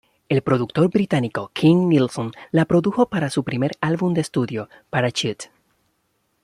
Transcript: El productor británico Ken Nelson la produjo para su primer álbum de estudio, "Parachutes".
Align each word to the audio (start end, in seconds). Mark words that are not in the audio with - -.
El 0.29 0.41
productor 0.41 0.89
británico 0.89 1.51
Ken 1.53 1.87
Nelson 1.87 2.31
la 2.49 2.65
produjo 2.65 3.07
para 3.09 3.29
su 3.29 3.43
primer 3.43 3.73
álbum 3.81 4.15
de 4.15 4.21
estudio, 4.21 4.67
"Parachutes". 4.89 5.51